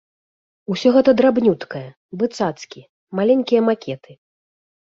[0.75, 1.83] Усё гэта драбнюткае,
[2.21, 2.81] бы цацкі,
[3.21, 4.11] маленькія макеты.